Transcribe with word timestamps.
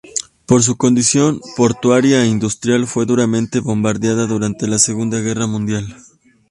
Por 0.47 0.63
su 0.63 0.77
condición 0.77 1.41
portuaria 1.55 2.23
e 2.23 2.27
industrial 2.27 2.87
fue 2.87 3.05
duramente 3.05 3.59
bombardeada 3.59 4.25
durante 4.25 4.67
la 4.67 4.79
Segunda 4.79 5.19
Guerra 5.21 5.45
Mundial. 5.45 5.95